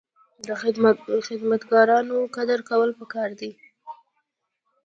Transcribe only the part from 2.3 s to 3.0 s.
قدر کول